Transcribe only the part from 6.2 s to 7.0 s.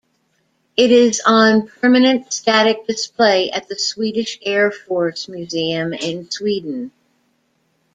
Sweden.